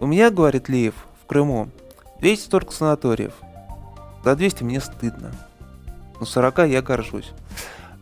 У 0.00 0.06
меня, 0.06 0.30
говорит 0.30 0.68
Леев, 0.70 0.94
в 1.22 1.26
Крыму 1.26 1.68
240 2.20 2.72
санаториев. 2.72 3.32
За 4.24 4.34
200 4.34 4.62
мне 4.62 4.80
стыдно. 4.80 5.32
Ну, 6.18 6.26
40 6.26 6.68
я 6.68 6.80
горжусь. 6.80 7.32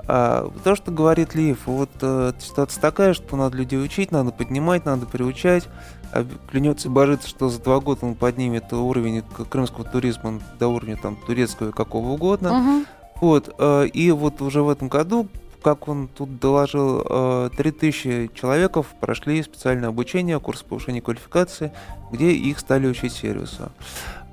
А, 0.08 0.50
то, 0.62 0.76
что 0.76 0.90
говорит 0.92 1.34
Лиев, 1.34 1.66
вот 1.66 1.90
э, 2.00 2.32
ситуация 2.38 2.80
такая, 2.80 3.12
что 3.12 3.36
надо 3.36 3.56
людей 3.56 3.82
учить, 3.82 4.12
надо 4.12 4.30
поднимать, 4.30 4.84
надо 4.84 5.06
приучать. 5.06 5.68
А 6.12 6.24
клянется 6.48 6.88
и 6.88 6.90
божится, 6.90 7.28
что 7.28 7.48
за 7.48 7.60
два 7.60 7.80
года 7.80 8.06
он 8.06 8.14
поднимет 8.14 8.72
уровень 8.72 9.22
крымского 9.50 9.84
туризма 9.84 10.40
до 10.58 10.68
уровня 10.68 10.96
там 10.96 11.16
турецкого 11.16 11.72
какого 11.72 12.10
угодно. 12.10 12.52
Мгм. 12.52 12.86
Вот, 13.20 13.54
э, 13.58 13.86
и 13.88 14.10
вот 14.12 14.40
уже 14.42 14.62
в 14.62 14.68
этом 14.68 14.88
году, 14.88 15.28
как 15.62 15.88
он 15.88 16.08
тут 16.08 16.38
доложил, 16.38 17.02
э, 17.04 17.50
3000 17.56 18.30
человеков 18.34 18.86
прошли 19.00 19.42
специальное 19.42 19.88
обучение, 19.88 20.38
курс 20.38 20.62
повышения 20.62 21.00
квалификации, 21.00 21.72
где 22.12 22.30
их 22.30 22.60
стали 22.60 22.86
учить 22.86 23.12
сервису. 23.12 23.72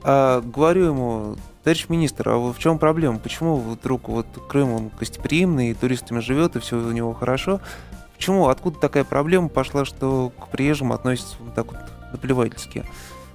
А, 0.03 0.41
говорю 0.41 0.85
ему, 0.85 1.35
товарищ 1.63 1.85
министр, 1.89 2.29
а 2.29 2.37
в 2.37 2.59
чем 2.59 2.77
проблема? 2.77 3.19
Почему 3.19 3.57
вдруг 3.57 4.09
вот 4.09 4.27
Крым, 4.49 4.73
он 4.73 4.91
гостеприимный, 4.99 5.71
и 5.71 5.73
туристами 5.73 6.19
живет, 6.19 6.55
и 6.55 6.59
все 6.59 6.77
у 6.77 6.91
него 6.91 7.13
хорошо? 7.13 7.61
Почему, 8.15 8.47
откуда 8.47 8.79
такая 8.79 9.03
проблема 9.03 9.49
пошла, 9.49 9.85
что 9.85 10.31
к 10.37 10.49
приезжим 10.49 10.91
относятся 10.93 11.35
вот 11.39 11.55
так 11.55 11.67
вот 11.67 11.79
наплевательски? 12.11 12.83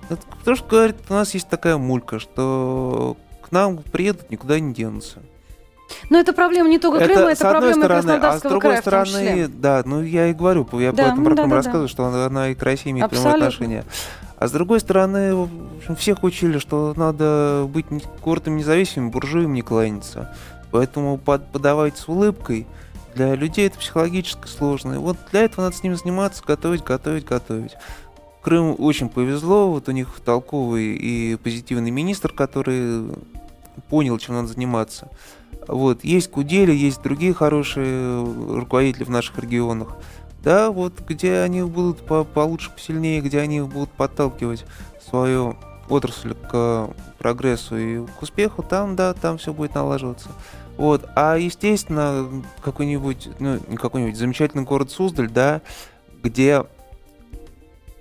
Это 0.08 0.22
потому 0.38 0.56
что, 0.56 0.66
говорит, 0.68 0.96
у 1.08 1.14
нас 1.14 1.34
есть 1.34 1.48
такая 1.48 1.76
мулька, 1.76 2.18
что 2.18 3.16
к 3.42 3.52
нам 3.52 3.78
приедут, 3.78 4.30
никуда 4.30 4.58
не 4.60 4.72
денутся. 4.72 5.20
Но 6.10 6.18
это 6.18 6.32
проблема 6.32 6.68
не 6.68 6.78
только 6.78 7.04
Крыма, 7.04 7.30
это 7.30 7.48
проблема 7.48 7.84
стороны, 7.84 7.98
а 7.98 8.02
с 8.02 8.04
Краснодарского 8.04 8.50
другой 8.50 8.82
края 8.82 8.82
стороны, 8.82 9.48
да, 9.48 9.82
ну 9.86 10.02
я 10.02 10.26
и 10.28 10.34
говорю, 10.34 10.68
я 10.72 10.92
Да, 10.92 11.04
поэтому 11.04 11.20
ну 11.20 11.24
про 11.24 11.34
да, 11.34 11.46
да, 11.46 11.56
рассказываю, 11.56 11.88
что 11.88 12.04
она, 12.04 12.26
она 12.26 12.48
и 12.50 12.54
к 12.54 12.62
России 12.62 12.90
имеет 12.90 13.08
прямое 13.08 13.32
Абсолютно. 13.32 13.46
отношение. 13.46 13.84
А 14.38 14.46
с 14.46 14.52
другой 14.52 14.78
стороны, 14.80 15.34
в 15.34 15.48
общем, 15.78 15.96
всех 15.96 16.22
учили, 16.22 16.58
что 16.58 16.94
надо 16.96 17.68
быть 17.68 17.86
гордым, 18.22 18.56
независимым, 18.56 19.10
буржуем 19.10 19.52
не 19.52 19.62
кланяться. 19.62 20.34
Поэтому 20.70 21.18
под- 21.18 21.50
подавать 21.50 21.98
с 21.98 22.08
улыбкой. 22.08 22.66
Для 23.14 23.34
людей 23.34 23.66
это 23.66 23.78
психологически 23.78 24.46
сложно. 24.46 24.94
И 24.94 24.98
вот 24.98 25.16
для 25.32 25.42
этого 25.42 25.64
надо 25.64 25.76
с 25.76 25.82
ними 25.82 25.94
заниматься, 25.94 26.44
готовить, 26.46 26.84
готовить, 26.84 27.24
готовить. 27.24 27.72
Крыму 28.42 28.74
очень 28.74 29.08
повезло, 29.08 29.72
вот 29.72 29.88
у 29.88 29.92
них 29.92 30.08
толковый 30.24 30.94
и 30.94 31.36
позитивный 31.36 31.90
министр, 31.90 32.32
который 32.32 33.10
понял, 33.88 34.18
чем 34.18 34.36
надо 34.36 34.48
заниматься. 34.48 35.08
Вот, 35.66 36.04
есть 36.04 36.30
Кудели, 36.30 36.72
есть 36.72 37.02
другие 37.02 37.34
хорошие 37.34 38.24
руководители 38.54 39.02
в 39.02 39.10
наших 39.10 39.38
регионах. 39.38 39.96
Да, 40.42 40.70
вот 40.70 41.00
где 41.06 41.38
они 41.40 41.62
будут 41.62 42.04
по- 42.06 42.24
получше, 42.24 42.70
посильнее, 42.70 43.20
где 43.20 43.40
они 43.40 43.60
будут 43.60 43.90
подталкивать 43.90 44.64
свою 45.08 45.56
отрасль 45.88 46.34
к 46.34 46.90
прогрессу 47.18 47.76
и 47.76 48.06
к 48.06 48.22
успеху, 48.22 48.62
там, 48.62 48.94
да, 48.94 49.14
там 49.14 49.38
все 49.38 49.52
будет 49.52 49.74
налаживаться. 49.74 50.28
Вот, 50.76 51.08
а 51.16 51.36
естественно, 51.36 52.28
какой-нибудь, 52.62 53.30
ну, 53.40 53.58
не 53.68 53.76
какой-нибудь 53.76 54.16
замечательный 54.16 54.62
город 54.64 54.92
Суздаль, 54.92 55.28
да, 55.28 55.60
где 56.22 56.64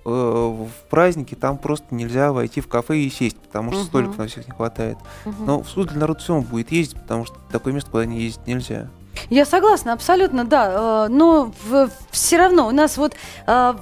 э, 0.06 0.10
в 0.10 0.70
праздники 0.89 1.34
там 1.34 1.58
просто 1.58 1.96
нельзя 1.96 2.32
войти 2.32 2.62
в 2.62 2.67
кафе 2.67 3.00
и 3.00 3.10
сесть, 3.10 3.38
потому 3.39 3.72
что 3.72 3.79
Мгм. 3.82 3.88
столиков 3.88 4.17
на 4.20 4.27
всех 4.27 4.48
не 4.48 4.53
хватает. 4.53 4.98
Мгм. 5.25 5.46
Но 5.46 5.62
в 5.63 5.70
Суздаль 5.70 5.98
народ 5.98 6.22
все 6.22 6.39
будет 6.41 6.72
ездить, 6.72 7.01
потому 7.01 7.25
что 7.25 7.36
такое 7.51 7.74
место, 7.74 7.89
куда 7.89 8.06
не 8.06 8.22
ездить 8.22 8.46
нельзя. 8.46 8.89
Я 9.30 9.46
согласна, 9.46 9.94
абсолютно, 9.94 10.46
да. 10.46 11.06
э, 11.06 11.08
Но 11.10 11.52
все 12.12 12.38
равно 12.38 12.68
у 12.68 12.72
нас 12.72 12.98
вот 12.98 13.14
э, 13.46 13.74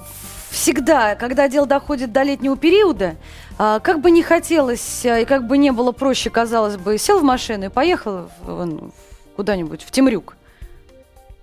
всегда, 0.50 1.14
когда 1.14 1.48
дело 1.48 1.66
доходит 1.66 2.12
до 2.12 2.22
летнего 2.22 2.56
периода, 2.56 3.16
э, 3.58 3.80
как 3.82 4.00
бы 4.00 4.10
не 4.10 4.22
хотелось 4.22 5.04
и 5.04 5.24
как 5.24 5.46
бы 5.46 5.58
не 5.58 5.72
было 5.72 5.92
проще, 5.92 6.30
казалось 6.30 6.76
бы, 6.76 6.98
сел 6.98 7.20
в 7.20 7.24
машину 7.24 7.66
и 7.66 7.68
поехал 7.68 8.30
куда-нибудь 9.36 9.82
в 9.82 9.90
Темрюк. 9.90 10.36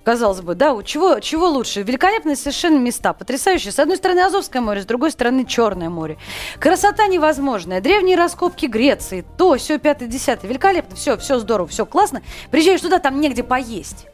Казалось 0.03 0.41
бы, 0.41 0.53
да, 0.55 0.75
чего, 0.83 1.19
чего 1.19 1.47
лучше? 1.47 1.81
Великолепные 1.81 2.35
совершенно 2.35 2.77
места, 2.77 3.13
потрясающие. 3.13 3.71
С 3.71 3.79
одной 3.79 3.97
стороны 3.97 4.19
Азовское 4.19 4.61
море, 4.61 4.81
с 4.81 4.85
другой 4.85 5.11
стороны 5.11 5.45
Черное 5.45 5.89
море. 5.89 6.17
Красота 6.59 7.07
невозможная, 7.07 7.79
древние 7.79 8.17
раскопки 8.17 8.65
Греции, 8.65 9.23
то, 9.37 9.55
все, 9.55 9.79
пятое, 9.79 10.09
десятое. 10.09 10.49
Великолепно, 10.49 10.95
все, 10.95 11.17
все 11.17 11.39
здорово, 11.39 11.67
все 11.69 11.85
классно. 11.85 12.21
Приезжаешь 12.51 12.81
туда, 12.81 12.99
там 12.99 13.21
негде 13.21 13.43
поесть. 13.43 14.07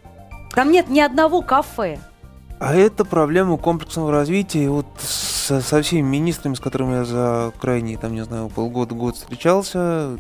Там 0.54 0.72
нет 0.72 0.90
ни 0.90 1.00
одного 1.00 1.42
кафе. 1.42 2.00
А 2.60 2.76
это 2.76 3.06
проблема 3.06 3.58
комплексного 3.58 4.12
развития. 4.12 4.66
И 4.66 4.68
вот 4.68 4.86
со, 5.00 5.62
со 5.62 5.82
всеми 5.82 6.02
министрами, 6.02 6.56
с 6.56 6.60
которыми 6.60 6.96
я 6.96 7.06
за 7.06 7.54
крайние, 7.60 7.98
там, 7.98 8.14
не 8.14 8.24
знаю, 8.24 8.50
полгода-год 8.50 9.16
встречался, 9.16 10.20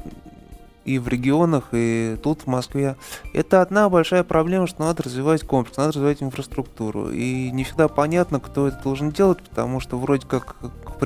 и 0.89 0.97
в 0.97 1.07
регионах, 1.07 1.65
и 1.71 2.17
тут, 2.23 2.41
в 2.41 2.47
Москве, 2.47 2.95
это 3.31 3.61
одна 3.61 3.89
большая 3.89 4.23
проблема, 4.23 4.65
что 4.65 4.83
надо 4.83 5.03
развивать 5.03 5.43
комплекс, 5.43 5.77
надо 5.77 5.91
развивать 5.91 6.23
инфраструктуру. 6.23 7.11
И 7.11 7.51
не 7.51 7.63
всегда 7.63 7.87
понятно, 7.87 8.39
кто 8.39 8.67
это 8.67 8.81
должен 8.81 9.11
делать, 9.11 9.37
потому 9.43 9.79
что 9.81 9.99
вроде 9.99 10.25
как 10.25 10.55
к 10.57 11.01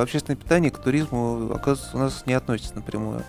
общественное 0.00 0.36
питание 0.36 0.72
к 0.72 0.78
туризму, 0.78 1.52
оказывается, 1.54 1.96
у 1.96 2.00
нас 2.00 2.24
не 2.26 2.34
относится 2.34 2.74
напрямую. 2.74 3.22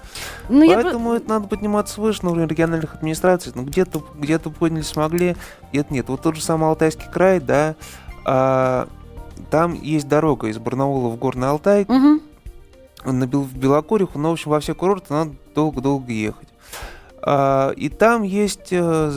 Ну, 0.49 0.63
я 0.63 0.81
Поэтому 0.81 1.13
это 1.13 1.29
надо 1.29 1.47
подниматься 1.47 2.01
выше 2.01 2.25
на 2.25 2.31
уровень 2.31 2.47
региональных 2.47 2.95
администраций. 2.95 3.51
Ну, 3.53 3.63
где-то 3.63 4.03
где 4.17 4.39
подняли 4.39 4.81
смогли, 4.81 5.37
где-то 5.71 5.93
нет. 5.93 6.09
Вот 6.09 6.23
тот 6.23 6.35
же 6.35 6.41
самый 6.41 6.67
Алтайский 6.69 7.05
край, 7.09 7.39
да, 7.39 7.75
а, 8.25 8.87
там 9.51 9.73
есть 9.73 10.07
дорога 10.07 10.47
из 10.47 10.57
Барнаула 10.57 11.09
в 11.09 11.17
Горный 11.17 11.49
Алтай, 11.49 11.85
Мгм. 11.87 12.21
На 13.05 13.25
Бел- 13.25 13.43
в 13.43 13.55
Белокуриху, 13.57 14.19
но, 14.19 14.29
в 14.29 14.33
общем, 14.33 14.51
во 14.51 14.59
все 14.59 14.75
курорты 14.75 15.13
надо 15.13 15.31
долго-долго 15.55 16.11
ехать. 16.11 16.49
А, 17.21 17.71
и 17.71 17.89
там 17.89 18.23
есть... 18.23 18.69
э, 18.71 19.11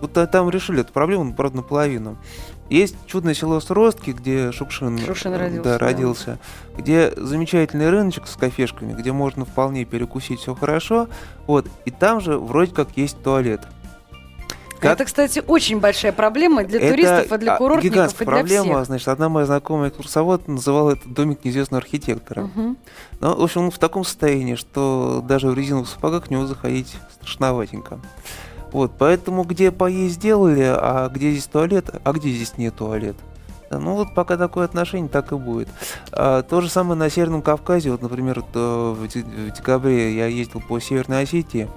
Вот 0.00 0.12
там 0.30 0.50
решили 0.50 0.80
эту 0.80 0.92
проблему, 0.92 1.24
ну, 1.24 1.34
правда, 1.34 1.58
наполовину. 1.58 2.16
Есть 2.70 2.96
чудное 3.06 3.34
село 3.34 3.58
Сростки, 3.60 4.12
где 4.12 4.52
Шукшин, 4.52 4.98
Шукшин 4.98 5.32
э, 5.32 5.36
родился, 5.38 5.64
да, 5.64 5.78
да. 5.78 5.84
родился, 5.84 6.38
где 6.78 7.12
замечательный 7.16 7.90
рыночек 7.90 8.28
с 8.28 8.36
кафешками, 8.36 8.92
где 8.92 9.10
можно 9.12 9.44
вполне 9.44 9.84
перекусить, 9.84 10.38
все 10.40 10.54
хорошо. 10.54 11.08
Вот. 11.48 11.66
И 11.84 11.90
там 11.90 12.20
же 12.20 12.38
вроде 12.38 12.72
как 12.72 12.96
есть 12.96 13.20
туалет. 13.22 13.66
Как- 14.80 14.92
Это, 14.92 15.04
кстати, 15.04 15.42
очень 15.46 15.78
большая 15.78 16.12
проблема 16.12 16.64
для 16.64 16.80
Это, 16.80 16.88
туристов 16.90 17.32
и 17.32 17.38
для 17.38 17.54
а, 17.54 17.58
курортников, 17.58 17.92
гигантская 17.92 18.26
и 18.26 18.30
для 18.30 18.36
проблема. 18.38 18.64
всех. 18.76 18.86
Значит, 18.86 19.08
одна 19.08 19.28
моя 19.28 19.46
знакомая 19.46 19.90
экскурсовод 19.90 20.48
называла 20.48 20.92
это 20.92 21.06
домик 21.08 21.44
неизвестного 21.44 21.82
архитектора. 21.82 22.44
Мгм. 22.44 22.76
Ну, 23.20 23.36
в 23.36 23.42
общем, 23.42 23.64
он 23.64 23.70
в 23.70 23.78
таком 23.78 24.04
состоянии, 24.04 24.54
что 24.54 25.22
даже 25.26 25.48
в 25.48 25.54
резиновых 25.54 25.88
сапогах 25.88 26.26
в 26.26 26.30
него 26.30 26.46
заходить 26.46 26.96
страшноватенько. 27.14 28.00
Вот, 28.72 28.92
поэтому 28.98 29.42
где 29.44 29.70
поесть 29.70 30.14
сделали, 30.14 30.62
а 30.64 31.08
где 31.08 31.30
здесь 31.32 31.46
туалет, 31.46 31.90
а 32.02 32.12
где 32.12 32.30
здесь 32.30 32.56
нет 32.56 32.74
туалета. 32.76 33.18
Да, 33.70 33.78
Ну 33.78 33.94
вот 33.94 34.14
пока 34.14 34.36
такое 34.36 34.64
отношение, 34.64 35.08
так 35.08 35.30
и 35.32 35.36
будет. 35.36 35.68
А, 36.12 36.42
то 36.42 36.60
же 36.60 36.68
самое 36.68 36.98
на 36.98 37.08
Северном 37.10 37.42
Кавказе. 37.42 37.90
Вот, 37.92 38.02
например, 38.02 38.42
э, 38.54 38.94
в 38.96 39.06
декабре 39.54 40.16
я 40.16 40.26
ездил 40.26 40.60
по 40.60 40.80
Северной 40.80 41.22
Осетии. 41.22 41.68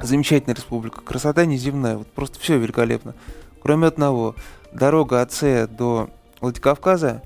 Замечательная 0.00 0.54
республика. 0.54 1.00
Красота 1.00 1.46
неземная. 1.46 1.96
Вот 1.96 2.06
просто 2.08 2.38
все 2.38 2.58
великолепно. 2.58 3.14
Кроме 3.62 3.86
одного. 3.86 4.34
Дорога 4.72 5.22
от 5.22 5.32
С 5.32 5.66
до 5.66 6.10
Владикавказа 6.40 7.22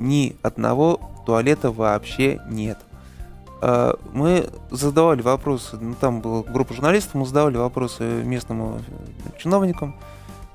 ни 0.00 0.36
одного 0.42 1.00
туалета 1.26 1.70
вообще 1.70 2.40
нет. 2.48 2.78
А, 3.60 3.98
мы 4.12 4.48
задавали 4.70 5.22
вопросы, 5.22 5.76
ну, 5.80 5.94
там 5.94 6.20
была 6.20 6.42
группа 6.42 6.74
журналистов, 6.74 7.14
мы 7.14 7.26
задавали 7.26 7.56
вопросы 7.56 8.02
местным 8.02 8.82
чиновникам. 9.38 9.96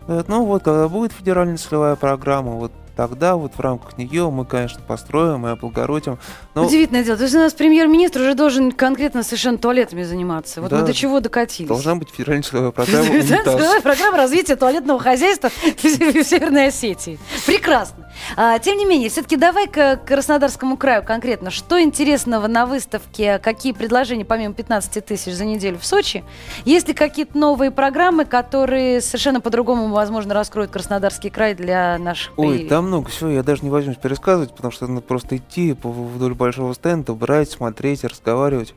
Ну 0.07 0.45
вот, 0.45 0.63
когда 0.63 0.87
будет 0.87 1.11
федеральная 1.11 1.57
целевая 1.57 1.95
программа, 1.95 2.53
вот 2.53 2.71
тогда 2.99 3.37
вот 3.37 3.53
в 3.53 3.59
рамках 3.61 3.97
нее 3.97 4.29
мы, 4.29 4.43
конечно, 4.43 4.81
построим 4.85 5.47
и 5.47 5.51
облагородим. 5.51 6.19
Но... 6.53 6.65
Удивительное 6.65 7.01
дело. 7.01 7.15
То 7.15 7.23
есть 7.23 7.33
у 7.33 7.39
нас 7.39 7.53
премьер-министр 7.53 8.19
уже 8.19 8.33
должен 8.33 8.73
конкретно 8.73 9.23
совершенно 9.23 9.57
туалетами 9.57 10.03
заниматься. 10.03 10.59
Вот 10.59 10.69
да, 10.69 10.79
мы 10.79 10.85
до 10.85 10.93
чего 10.93 11.21
докатились. 11.21 11.69
Должна 11.69 11.95
быть 11.95 12.09
федеральная 12.09 12.71
программа. 12.71 13.81
Программа 13.81 14.17
развития 14.17 14.57
туалетного 14.57 14.99
хозяйства 14.99 15.49
в 15.77 15.81
Северной 15.81 16.67
Осетии. 16.67 17.17
Прекрасно. 17.45 18.08
А, 18.35 18.59
тем 18.59 18.77
не 18.77 18.85
менее, 18.85 19.09
все-таки 19.09 19.37
давай 19.37 19.67
к 19.67 19.97
Краснодарскому 20.05 20.77
краю 20.77 21.03
конкретно. 21.03 21.51
Что 21.51 21.81
интересного 21.81 22.47
на 22.47 22.65
выставке? 22.65 23.39
Какие 23.39 23.73
предложения, 23.73 24.25
помимо 24.25 24.53
15 24.53 25.05
тысяч 25.05 25.33
за 25.33 25.45
неделю 25.45 25.77
в 25.77 25.85
Сочи? 25.85 26.23
Есть 26.65 26.87
ли 26.87 26.93
какие-то 26.93 27.37
новые 27.37 27.71
программы, 27.71 28.25
которые 28.25 29.01
совершенно 29.01 29.41
по-другому, 29.41 29.87
возможно, 29.89 30.33
раскроют 30.33 30.71
Краснодарский 30.71 31.29
край 31.29 31.55
для 31.55 31.97
наших 31.97 32.33
Ой, 32.37 32.65
там 32.67 32.87
много 32.87 33.09
всего, 33.09 33.29
я 33.29 33.43
даже 33.43 33.63
не 33.63 33.69
возьмусь 33.69 33.97
пересказывать, 33.97 34.51
потому 34.55 34.71
что 34.71 34.87
надо 34.87 35.01
просто 35.01 35.37
идти 35.37 35.75
вдоль 35.81 36.33
большого 36.33 36.73
стенда, 36.73 37.13
брать, 37.13 37.51
смотреть, 37.51 38.03
разговаривать. 38.03 38.73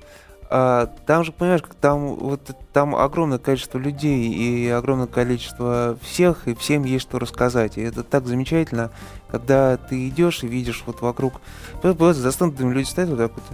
А, 0.55 0.87
там 1.07 1.25
же, 1.25 1.33
понимаешь, 1.33 1.63
там, 1.81 2.15
вот, 2.15 2.55
там 2.75 2.95
огромное 2.95 3.39
количество 3.39 3.79
людей 3.79 4.31
и 4.31 4.69
огромное 4.69 5.07
количество 5.07 5.97
всех, 6.03 6.47
и 6.47 6.55
всем 6.55 6.85
есть 6.85 7.05
что 7.05 7.19
рассказать. 7.19 7.79
И 7.79 7.81
это 7.81 8.03
так 8.03 8.27
замечательно, 8.27 8.91
когда 9.31 9.79
ты 9.79 10.07
идешь 10.09 10.45
и 10.45 10.47
видишь 10.47 10.83
вот 10.85 11.01
вокруг... 11.01 11.41
Бывает, 11.83 12.19
за 12.19 12.31
люди 12.69 12.87
стоят 12.87 13.09
вот 13.09 13.17
так 13.17 13.33
вот, 13.35 13.45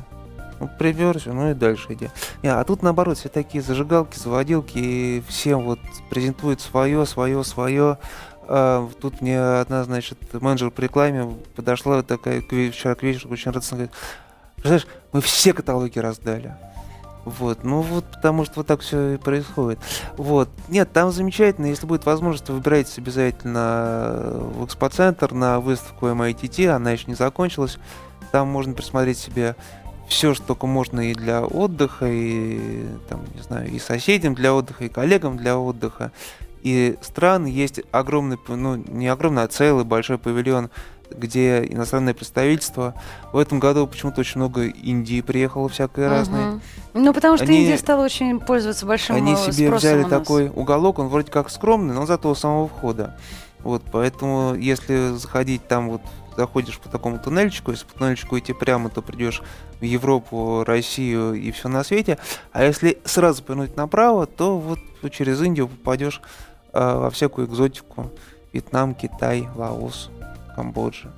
ну, 0.58 0.68
приперся, 0.76 1.32
ну 1.32 1.52
и 1.52 1.54
дальше 1.54 1.86
иди. 1.90 2.10
Не, 2.42 2.48
а 2.48 2.64
тут 2.64 2.82
наоборот, 2.82 3.16
все 3.16 3.28
такие 3.28 3.62
зажигалки, 3.62 4.18
заводилки, 4.18 4.78
и 4.78 5.22
всем 5.28 5.60
вот 5.60 5.78
презентуют 6.10 6.60
свое, 6.60 7.06
свое, 7.06 7.44
свое. 7.44 7.98
А, 8.48 8.90
тут 9.00 9.20
мне 9.20 9.40
одна, 9.40 9.84
значит, 9.84 10.18
менеджер 10.32 10.72
по 10.72 10.80
рекламе 10.80 11.36
подошла 11.54 12.02
такая 12.02 12.40
вчера 12.40 12.96
к 12.96 13.04
вечеру, 13.04 13.32
очень 13.32 13.52
радостно 13.52 13.76
говорит, 13.76 13.94
знаешь, 14.64 14.88
мы 15.12 15.20
все 15.20 15.52
каталоги 15.52 16.00
раздали. 16.00 16.56
Вот, 17.28 17.62
ну 17.62 17.82
вот, 17.82 18.04
потому 18.06 18.44
что 18.44 18.54
вот 18.56 18.66
так 18.66 18.80
все 18.80 19.14
и 19.14 19.16
происходит. 19.18 19.78
Вот, 20.16 20.48
нет, 20.68 20.90
там 20.92 21.12
замечательно, 21.12 21.66
если 21.66 21.86
будет 21.86 22.06
возможность, 22.06 22.48
выбирайтесь 22.48 22.96
обязательно 22.98 24.32
в 24.54 24.64
экспоцентр 24.64 25.32
на 25.32 25.60
выставку 25.60 26.06
MITT, 26.06 26.68
она 26.68 26.92
еще 26.92 27.04
не 27.06 27.14
закончилась. 27.14 27.78
Там 28.32 28.48
можно 28.48 28.72
присмотреть 28.72 29.18
себе 29.18 29.56
все, 30.08 30.32
что 30.32 30.48
только 30.48 30.66
можно 30.66 31.10
и 31.10 31.14
для 31.14 31.42
отдыха, 31.44 32.06
и 32.08 32.86
там, 33.08 33.24
не 33.34 33.42
знаю, 33.42 33.68
и 33.70 33.78
соседям 33.78 34.34
для 34.34 34.54
отдыха, 34.54 34.84
и 34.84 34.88
коллегам 34.88 35.36
для 35.36 35.58
отдыха. 35.58 36.12
И 36.62 36.96
стран 37.02 37.44
есть 37.44 37.80
огромный, 37.92 38.38
ну 38.48 38.76
не 38.76 39.08
огромный, 39.08 39.42
а 39.44 39.48
целый 39.48 39.84
большой 39.84 40.18
павильон 40.18 40.70
где 41.10 41.64
иностранное 41.64 42.14
представительство. 42.14 42.94
В 43.32 43.38
этом 43.38 43.58
году 43.58 43.86
почему-то 43.86 44.20
очень 44.20 44.40
много 44.40 44.66
Индии 44.66 45.20
приехало 45.20 45.68
всякое 45.68 46.06
угу. 46.06 46.14
разное. 46.14 46.60
Ну, 46.94 47.12
потому 47.12 47.36
что 47.36 47.46
они, 47.46 47.62
Индия 47.62 47.78
стала 47.78 48.04
очень 48.04 48.40
пользоваться 48.40 48.86
большим 48.86 49.16
Они 49.16 49.36
себе 49.36 49.70
взяли 49.70 50.04
такой 50.04 50.48
уголок, 50.48 50.98
он 50.98 51.08
вроде 51.08 51.30
как 51.30 51.50
скромный, 51.50 51.94
но 51.94 52.06
зато 52.06 52.30
у 52.30 52.34
самого 52.34 52.68
входа. 52.68 53.16
Вот, 53.60 53.82
поэтому, 53.90 54.54
если 54.54 55.16
заходить 55.16 55.66
там 55.66 55.90
вот 55.90 56.02
заходишь 56.36 56.78
по 56.78 56.88
такому 56.88 57.18
туннельчику, 57.18 57.72
если 57.72 57.84
по 57.84 57.98
туннельчику 57.98 58.38
идти 58.38 58.52
прямо, 58.52 58.90
то 58.90 59.02
придешь 59.02 59.42
в 59.80 59.82
Европу, 59.82 60.62
Россию 60.64 61.34
и 61.34 61.50
все 61.50 61.68
на 61.68 61.82
свете. 61.82 62.16
А 62.52 62.62
если 62.62 62.98
сразу 63.04 63.42
повернуть 63.42 63.76
направо, 63.76 64.26
то 64.26 64.56
вот 64.56 64.78
через 65.10 65.42
Индию 65.42 65.66
попадешь 65.66 66.20
э, 66.72 66.78
во 66.80 67.10
всякую 67.10 67.48
экзотику. 67.48 68.12
Вьетнам, 68.52 68.94
Китай, 68.94 69.48
Лаос. 69.56 70.10
Камбоджи. 70.58 71.08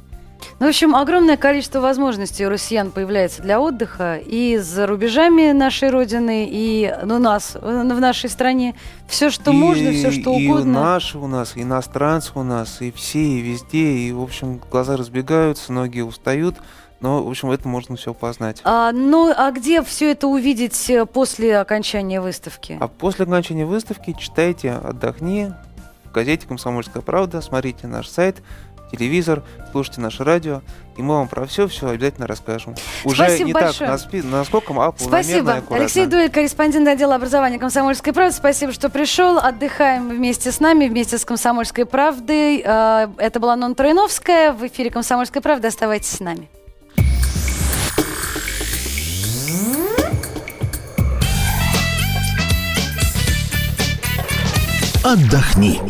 Ну, 0.59 0.67
в 0.67 0.69
общем, 0.69 0.95
огромное 0.95 1.39
количество 1.39 1.81
возможностей 1.81 2.45
у 2.45 2.51
россиян 2.51 2.91
появляется 2.91 3.41
для 3.41 3.59
отдыха 3.59 4.17
и 4.17 4.59
за 4.59 4.87
рубежами 4.87 5.53
нашей 5.53 5.89
родины, 5.89 6.47
и 6.51 6.95
ну, 7.05 7.19
нас, 7.19 7.55
в 7.55 8.01
нашей 8.01 8.29
стране. 8.29 8.75
Все, 9.09 9.31
что 9.31 9.51
и, 9.51 9.55
можно, 9.55 9.93
все, 9.93 10.11
что 10.11 10.35
и 10.35 10.47
угодно. 10.47 10.71
И 10.71 10.75
наши 10.75 11.17
у 11.17 11.27
нас, 11.27 11.57
и 11.57 11.63
иностранцы 11.63 12.33
у 12.35 12.43
нас, 12.43 12.83
и 12.83 12.91
все, 12.91 13.23
и 13.23 13.41
везде. 13.41 13.93
И, 13.93 14.13
в 14.13 14.23
общем, 14.23 14.61
глаза 14.71 14.99
разбегаются, 14.99 15.73
ноги 15.73 16.01
устают. 16.01 16.57
Но, 17.01 17.23
в 17.23 17.31
общем, 17.31 17.51
это 17.51 17.67
можно 17.67 17.97
все 17.97 18.13
познать. 18.13 18.61
А, 18.65 18.93
ну, 18.93 19.33
а 19.35 19.51
где 19.53 19.83
все 19.83 20.11
это 20.11 20.27
увидеть 20.27 20.91
э, 20.91 21.07
после 21.07 21.59
окончания 21.59 22.21
выставки? 22.21 22.77
А 22.79 22.89
после 22.89 23.25
окончания 23.25 23.65
выставки 23.65 24.15
читайте 24.19 24.73
«Отдохни» 24.73 25.51
в 26.05 26.13
газете 26.13 26.47
«Комсомольская 26.47 27.03
правда», 27.03 27.41
смотрите 27.41 27.87
наш 27.87 28.07
сайт– 28.07 28.43
телевизор, 28.91 29.43
слушайте 29.73 30.01
наше 30.01 30.25
радио, 30.25 30.63
и 30.97 31.03
мы 31.03 31.15
вам 31.15 31.29
про 31.29 31.47
все 31.47 31.69
все 31.69 31.89
обязательно 31.89 32.27
расскажем. 32.27 32.75
Уже 33.05 33.25
Спасибо 33.25 33.47
не 33.47 33.53
большое. 33.53 33.73
так 33.79 33.89
наспи, 33.89 34.23
насколько, 34.23 34.73
а 34.77 34.95
Спасибо. 34.99 35.63
Алексей 35.71 36.07
Дуэль, 36.07 36.31
корреспондент 36.31 36.89
отдела 36.89 37.15
образования 37.15 37.59
«Комсомольской 37.59 38.13
правды». 38.13 38.37
Спасибо, 38.37 38.73
что 38.73 38.91
пришел. 38.91 39.39
Отдыхаем 39.39 40.09
вместе 40.09 40.53
с 40.53 40.61
нами, 40.61 40.89
вместе 40.89 41.19
с 41.19 41.25
«Комсомольской 41.25 41.87
правдой». 41.87 42.63
Э, 42.65 43.09
это 43.17 43.41
была 43.41 43.57
Нон 43.57 43.75
Троиновская. 43.75 44.53
В 44.53 44.67
эфире 44.67 44.91
«Комсомольской 44.91 45.41
правды». 45.41 45.69
Оставайтесь 45.69 46.11
с 46.11 46.21
нами. 46.21 46.49
Отдохни. 55.03 55.81